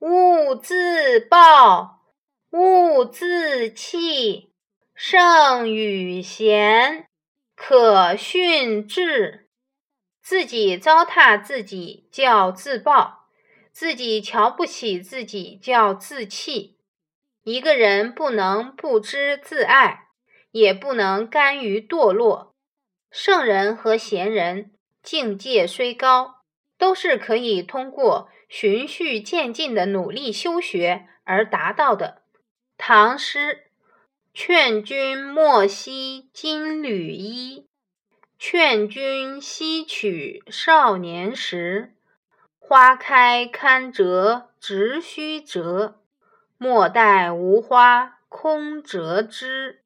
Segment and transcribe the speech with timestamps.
[0.00, 2.00] 勿自暴，
[2.52, 4.54] 勿自弃。
[4.94, 7.06] 圣与贤，
[7.54, 9.50] 可训致。
[10.22, 13.26] 自己糟蹋自己叫自暴，
[13.72, 16.78] 自己瞧不起自己叫自弃。
[17.42, 20.06] 一个人不能不知自爱，
[20.50, 22.54] 也不能甘于堕落。
[23.10, 24.72] 圣人和贤人
[25.02, 26.39] 境界虽高，
[26.80, 32.22] 都是可以通过循序渐进的努力修学而达到的。
[32.76, 33.66] 唐诗。
[34.32, 37.66] 劝君莫惜金缕衣，
[38.38, 41.96] 劝君惜取少年时。
[42.58, 46.00] 花开堪折直须折，
[46.56, 49.82] 莫待无花空折枝。